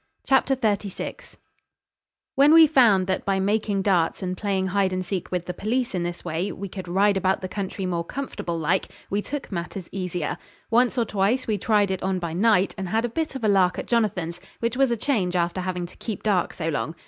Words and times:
Chapter 0.25 0.55
36 0.55 1.37
When 2.33 2.55
we 2.55 2.65
found 2.65 3.05
that 3.05 3.23
by 3.23 3.39
making 3.39 3.83
darts 3.83 4.23
and 4.23 4.35
playing 4.35 4.65
hide 4.69 4.93
and 4.93 5.05
seek 5.05 5.29
with 5.31 5.45
the 5.45 5.53
police 5.53 5.93
in 5.93 6.01
this 6.01 6.25
way 6.25 6.51
we 6.51 6.67
could 6.67 6.87
ride 6.87 7.17
about 7.17 7.41
the 7.41 7.47
country 7.47 7.85
more 7.85 8.03
comfortable 8.03 8.57
like, 8.57 8.87
we 9.11 9.21
took 9.21 9.51
matters 9.51 9.87
easier. 9.91 10.39
Once 10.71 10.97
or 10.97 11.05
twice 11.05 11.45
we 11.45 11.59
tried 11.59 11.91
it 11.91 12.01
on 12.01 12.17
by 12.17 12.33
night, 12.33 12.73
and 12.79 12.89
had 12.89 13.05
a 13.05 13.09
bit 13.09 13.35
of 13.35 13.43
a 13.43 13.47
lark 13.47 13.77
at 13.77 13.85
Jonathan's, 13.85 14.41
which 14.59 14.75
was 14.75 14.89
a 14.89 14.97
change 14.97 15.35
after 15.35 15.61
having 15.61 15.85
to 15.85 15.95
keep 15.97 16.23
dark 16.23 16.51
so 16.53 16.67
long. 16.69 16.95